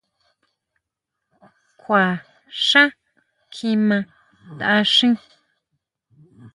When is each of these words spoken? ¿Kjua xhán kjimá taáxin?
¿Kjua 1.79 2.05
xhán 2.65 2.89
kjimá 3.53 3.97
taáxin? 4.57 5.13